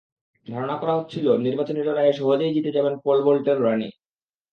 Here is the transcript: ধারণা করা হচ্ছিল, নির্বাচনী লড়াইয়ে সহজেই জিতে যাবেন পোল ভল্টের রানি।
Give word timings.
ধারণা 0.47 0.75
করা 0.77 0.93
হচ্ছিল, 0.99 1.27
নির্বাচনী 1.37 1.81
লড়াইয়ে 1.83 2.17
সহজেই 2.19 2.53
জিতে 2.53 2.71
যাবেন 2.71 2.93
পোল 3.03 3.17
ভল্টের 3.23 3.57
রানি। 3.63 3.89